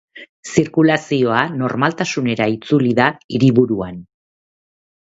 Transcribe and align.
Zirkulazioa 0.53 1.43
normaltasunera 1.59 2.49
itzuli 2.57 2.99
da 3.03 3.13
hiriburuan. 3.37 4.03